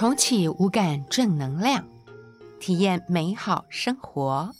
[0.00, 1.86] 重启无感正能量，
[2.58, 4.50] 体验美好生活。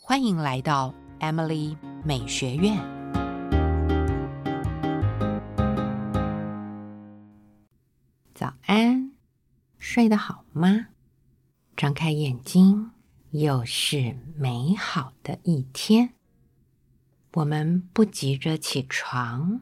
[0.00, 2.78] 欢迎来到 Emily 美学院。
[8.34, 9.12] 早安，
[9.78, 10.86] 睡得好吗？
[11.76, 12.92] 张开眼睛，
[13.32, 16.14] 又是美好的一天。
[17.34, 19.60] 我们不急着起床，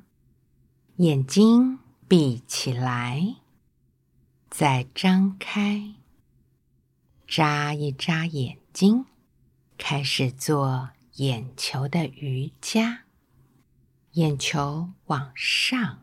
[0.98, 3.34] 眼睛闭起来，
[4.50, 5.94] 再张开，
[7.26, 9.04] 眨一眨眼睛，
[9.76, 13.04] 开始做眼球的瑜伽。
[14.12, 16.02] 眼球往上，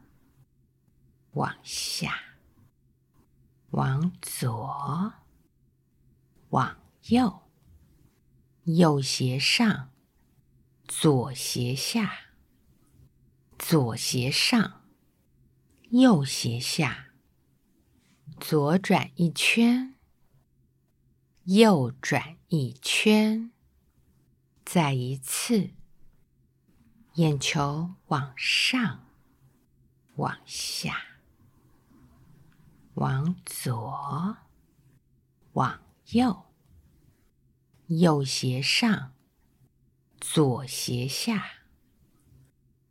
[1.33, 2.13] 往下，
[3.71, 5.13] 往左，
[6.49, 7.41] 往右，
[8.63, 9.89] 右斜上。
[10.87, 12.13] 左斜下，
[13.57, 14.83] 左斜上，
[15.89, 17.04] 右斜下，
[18.39, 19.95] 左转一圈，
[21.45, 23.51] 右转一圈，
[24.63, 25.71] 再一次，
[27.13, 29.07] 眼球往上，
[30.17, 30.97] 往下，
[32.95, 34.37] 往左，
[35.53, 36.45] 往右，
[37.87, 39.13] 右斜上。
[40.19, 41.63] 左斜下，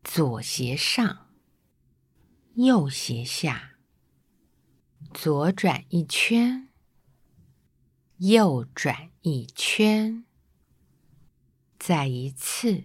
[0.04, 1.26] 左斜上，
[2.54, 3.73] 右斜下，
[5.12, 6.68] 左转一圈，
[8.18, 10.24] 右转一圈，
[11.78, 12.84] 再一次，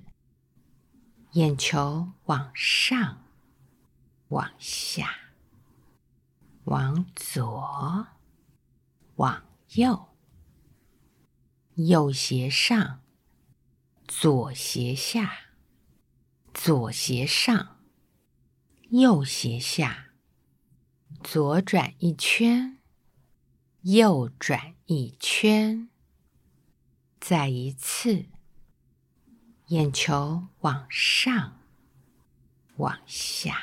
[1.31, 3.23] 眼球往上，
[4.30, 5.09] 往下，
[6.66, 8.08] 往左，
[9.16, 9.44] 往
[9.76, 10.09] 右，
[11.76, 13.02] 右斜上。
[14.08, 15.52] 左斜下，
[16.52, 17.78] 左斜上，
[18.89, 20.09] 右斜下，
[21.23, 22.80] 左转一圈，
[23.81, 25.89] 右转一圈，
[27.20, 28.26] 再一次，
[29.67, 31.60] 眼球往上，
[32.77, 33.58] 往下，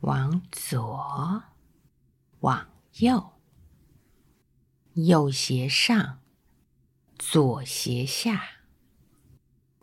[0.00, 1.42] 往左，
[2.40, 3.32] 往右，
[4.94, 6.20] 右斜上，
[7.18, 8.58] 左斜下。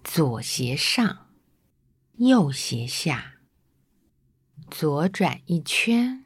[0.04, 1.28] 左斜上，
[2.18, 3.38] 右斜下，
[4.70, 6.25] 左转一圈，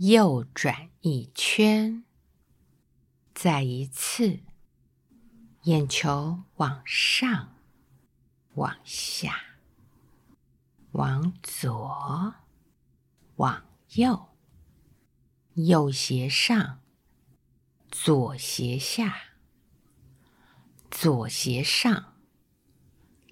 [0.00, 2.04] 右转一圈，
[3.34, 4.40] 再一次，
[5.64, 7.54] 眼球往上，
[8.54, 9.58] 往下，
[10.92, 12.32] 往左，
[13.36, 14.28] 往右，
[15.52, 16.80] 右斜上，
[17.90, 19.34] 左斜下，
[20.90, 22.14] 左斜上。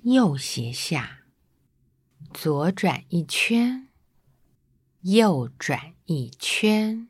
[0.02, 1.20] 右斜下，
[2.34, 3.87] 左转一圈，
[5.02, 7.08] 右转一圈，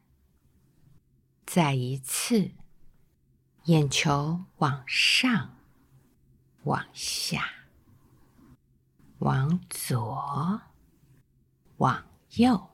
[1.46, 2.50] 再一次，
[3.64, 5.56] 眼球往上，
[6.64, 7.66] 往下，
[9.20, 10.60] 往左，
[11.78, 12.06] 往
[12.36, 12.68] 右，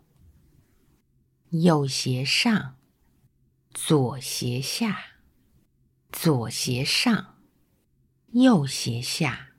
[1.51, 2.77] 右斜上，
[3.73, 5.21] 左斜下，
[6.11, 7.37] 左斜上，
[8.33, 9.51] 右斜下。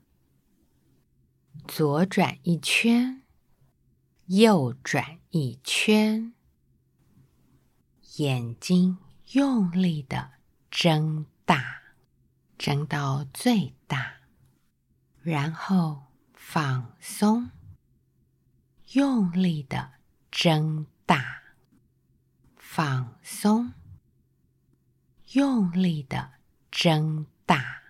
[1.66, 3.24] 左转一圈，
[4.26, 6.34] 右转一圈，
[8.16, 8.98] 眼睛
[9.34, 10.36] 用力的
[10.72, 11.82] 睁大，
[12.58, 14.14] 睁到最大，
[15.22, 17.52] 然后放松，
[18.94, 19.96] 用力的
[20.32, 21.42] 睁大，
[22.56, 23.74] 放松，
[25.34, 26.36] 用力的
[26.72, 27.82] 睁大，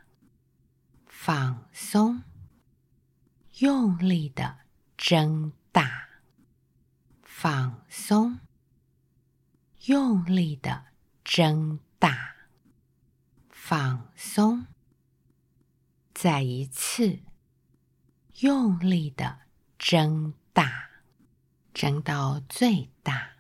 [1.06, 2.24] 放松。
[3.60, 4.58] 用力的
[4.98, 6.05] 睁大，
[7.48, 8.40] 放松。
[9.86, 10.86] 用力的
[11.24, 12.36] 睁大，
[13.52, 14.66] 放松。
[16.12, 17.20] 再一次，
[18.40, 19.42] 用力的
[19.78, 20.90] 睁大，
[21.72, 23.34] 睁到最大，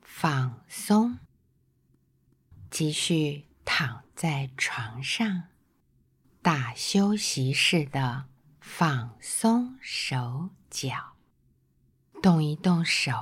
[0.00, 1.18] 放松。
[2.70, 5.48] 继续躺在床上，
[6.40, 8.28] 大休息室的。
[8.60, 11.16] 放松手脚，
[12.20, 13.12] 动一动手，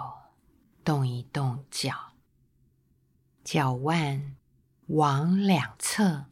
[0.85, 2.13] 动一动脚，
[3.45, 4.37] 脚腕
[4.87, 6.27] 往两侧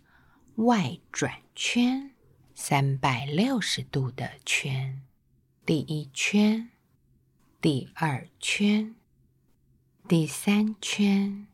[0.56, 2.14] 外转圈，
[2.54, 5.02] 三百六十度的圈。
[5.66, 6.70] 第一圈，
[7.60, 8.94] 第二圈，
[10.08, 11.46] 第三圈，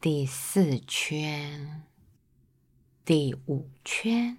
[0.00, 1.84] 第四圈，
[3.04, 4.38] 第五圈。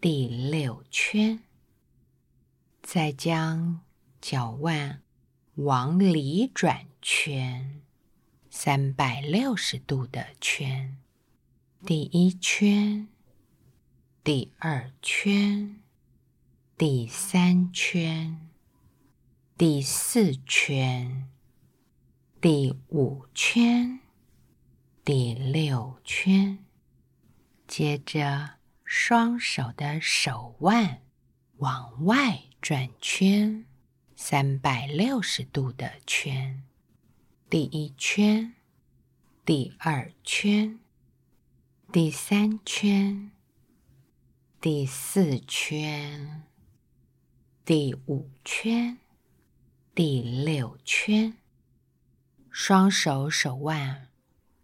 [0.00, 1.42] 第六圈，
[2.82, 3.80] 再将
[4.26, 5.02] 脚腕
[5.56, 7.82] 往里转圈，
[8.48, 10.96] 三百六十度的圈。
[11.84, 13.06] 第一圈，
[14.24, 15.78] 第二圈，
[16.78, 18.48] 第三圈，
[19.58, 21.28] 第四圈，
[22.40, 24.00] 第五圈，
[25.04, 26.64] 第六圈。
[27.68, 28.54] 接着，
[28.86, 31.02] 双手的手腕
[31.58, 33.66] 往外转圈。
[34.16, 36.62] 三百六十度的圈，
[37.50, 38.54] 第一圈，
[39.44, 40.78] 第二圈，
[41.90, 43.32] 第三圈，
[44.60, 46.44] 第四圈，
[47.64, 48.98] 第五圈，
[49.94, 51.36] 第六圈。
[52.50, 54.08] 双手手腕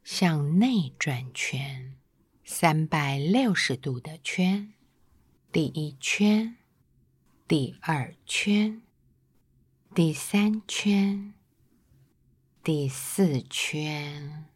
[0.04, 1.96] 向内转圈，
[2.44, 4.72] 三百六十度的圈，
[5.50, 6.56] 第一圈，
[7.48, 8.80] 第二圈。
[9.92, 11.34] 第三圈，
[12.62, 14.46] 第四圈，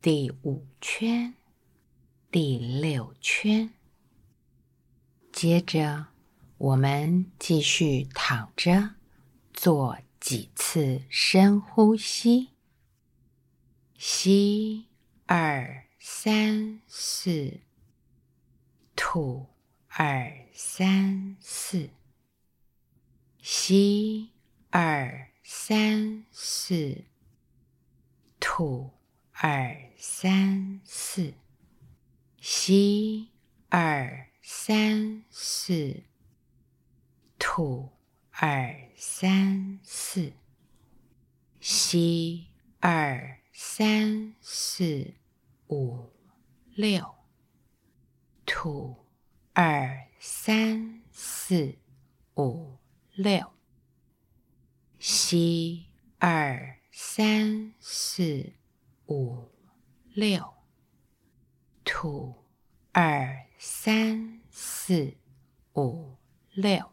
[0.00, 1.34] 第五圈，
[2.30, 3.74] 第六圈。
[5.30, 6.06] 接着，
[6.56, 8.94] 我们继续躺着，
[9.52, 12.48] 做几次深呼吸。
[13.98, 14.86] 吸
[15.26, 17.60] 二三四，
[18.96, 19.48] 吐
[19.88, 21.90] 二三四。
[23.46, 24.30] 吸
[24.70, 27.04] 二三四，
[28.40, 28.90] 吐
[29.32, 31.34] 二三四，
[32.40, 33.28] 吸
[33.68, 36.04] 二三四，
[37.38, 37.90] 吐
[38.30, 40.32] 二三四，
[41.60, 42.46] 吸
[42.80, 45.12] 二三四
[45.68, 46.10] 五
[46.72, 47.14] 六，
[48.46, 49.04] 吐
[49.52, 51.76] 二三四
[52.36, 52.78] 五。
[53.14, 53.52] 六，
[54.98, 55.86] 吸
[56.18, 58.54] 二三四
[59.06, 59.52] 五
[60.12, 60.52] 六，
[61.84, 62.34] 吐
[62.90, 65.14] 二三四
[65.74, 66.16] 五
[66.54, 66.90] 六，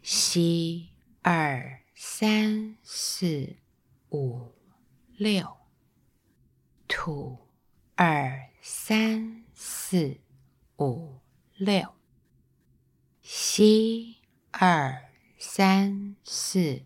[0.00, 0.88] 吸
[1.20, 3.56] 二三四
[4.08, 4.54] 五
[5.18, 5.54] 六，
[6.88, 7.46] 吐
[7.94, 10.18] 二三四
[10.78, 11.20] 五
[11.58, 11.94] 六，
[13.20, 14.23] 吸。
[14.56, 16.84] 二三四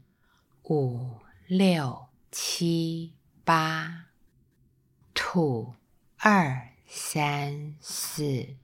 [0.62, 3.12] 五六七
[3.44, 4.06] 八，
[5.12, 5.74] 吐
[6.16, 8.56] 二三四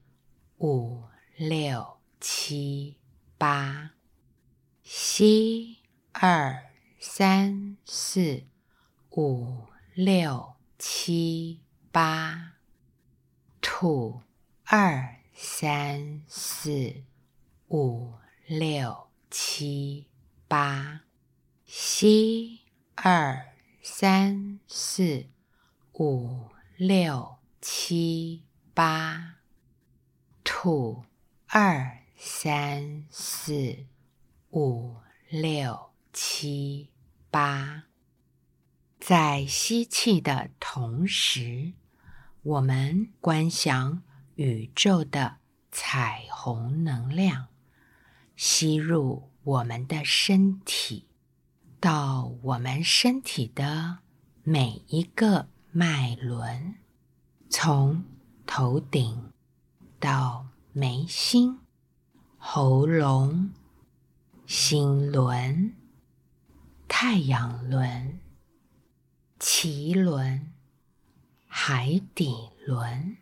[0.57, 1.03] 五
[1.35, 2.97] 六七
[3.37, 3.91] 八，
[4.81, 8.45] 吸二三四
[9.11, 11.61] 五六七
[11.91, 12.53] 八，
[13.61, 14.23] 吐
[14.63, 17.03] 二三四
[17.67, 18.15] 五。
[18.47, 20.05] 六七
[20.47, 21.01] 八，
[21.65, 22.61] 吸
[22.93, 25.25] 二三四
[25.93, 28.43] 五六七
[28.75, 29.37] 八，
[30.43, 31.05] 吐
[31.47, 33.87] 二三四
[34.51, 36.91] 五六七
[37.31, 37.85] 八。
[38.99, 41.73] 在吸气的同时，
[42.43, 44.03] 我们观想
[44.35, 45.37] 宇宙的
[45.71, 47.47] 彩虹能量。
[48.35, 51.07] 吸入我们的身体，
[51.79, 53.99] 到我们身体的
[54.43, 56.75] 每一个脉轮，
[57.49, 58.03] 从
[58.45, 59.31] 头顶
[59.99, 61.59] 到眉心、
[62.37, 63.51] 喉咙、
[64.45, 65.73] 心轮、
[66.87, 68.19] 太阳轮、
[69.39, 70.51] 脐轮、
[71.47, 73.17] 海底轮，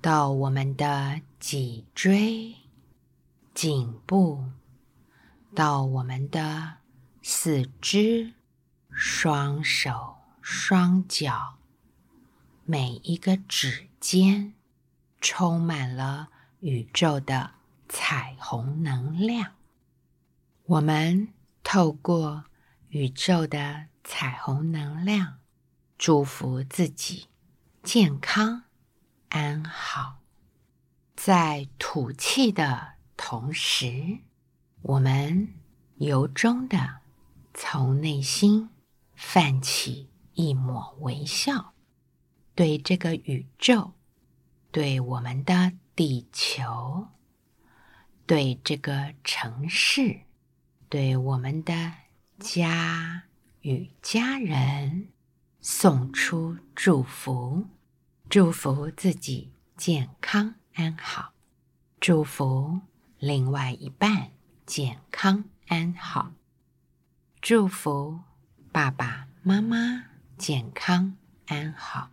[0.00, 2.54] 到我们的脊椎。
[3.54, 4.50] 颈部
[5.54, 6.78] 到我们的
[7.22, 8.34] 四肢、
[8.90, 11.58] 双手、双脚，
[12.64, 14.54] 每一个指尖
[15.20, 17.52] 充满了宇宙的
[17.88, 19.52] 彩虹能量。
[20.64, 21.32] 我们
[21.62, 22.46] 透过
[22.88, 25.38] 宇宙的彩虹能量，
[25.96, 27.28] 祝福自己
[27.84, 28.64] 健康
[29.28, 30.18] 安好，
[31.14, 32.93] 在吐气的。
[33.16, 34.18] 同时，
[34.82, 35.54] 我们
[35.96, 36.98] 由衷的
[37.54, 38.68] 从内心
[39.14, 41.72] 泛起一抹微笑，
[42.54, 43.92] 对这个宇宙，
[44.70, 47.08] 对我们的地球，
[48.26, 50.22] 对这个城市，
[50.88, 51.92] 对我们的
[52.40, 53.24] 家
[53.60, 55.08] 与家人，
[55.60, 57.64] 送出祝福，
[58.28, 61.32] 祝福自己健康安好，
[62.00, 62.80] 祝福。
[63.18, 64.32] 另外一半
[64.66, 66.32] 健康安好，
[67.40, 68.20] 祝福
[68.70, 70.04] 爸爸妈妈
[70.36, 71.16] 健康
[71.46, 72.10] 安好，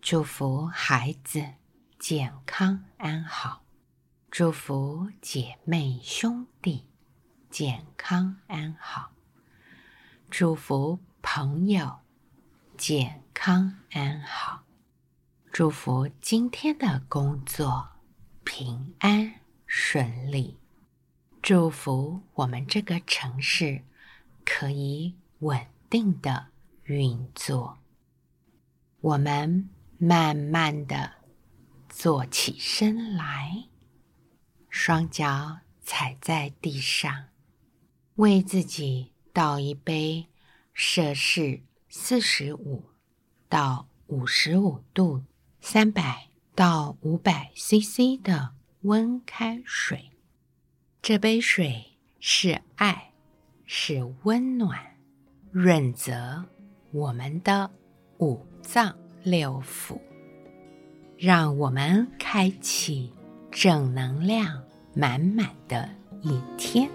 [0.00, 1.44] 祝福孩子
[1.98, 3.62] 健康安好，
[4.30, 6.86] 祝福姐妹兄弟
[7.50, 9.12] 健康安好，
[10.30, 12.00] 祝福朋友
[12.78, 14.62] 健康安好，
[15.52, 17.88] 祝福今天的工作
[18.44, 19.39] 平安。
[19.72, 20.58] 顺利。
[21.40, 23.84] 祝福我们这个城市
[24.44, 26.48] 可以稳定的
[26.82, 27.78] 运作。
[29.00, 31.12] 我们慢慢的
[31.88, 33.68] 坐起身来，
[34.68, 37.28] 双脚踩在地上，
[38.16, 40.26] 为自己倒一杯
[40.74, 42.90] 摄氏四十五
[43.48, 45.22] 到五十五度、
[45.60, 50.10] 三百到五百 CC 的温开水。
[51.02, 53.12] 这杯水是爱，
[53.64, 54.78] 是温暖，
[55.50, 56.44] 润泽
[56.92, 57.70] 我们的
[58.18, 59.98] 五脏六腑，
[61.18, 63.12] 让我们开启
[63.50, 64.62] 正能量
[64.94, 65.88] 满满的
[66.22, 66.90] 一天。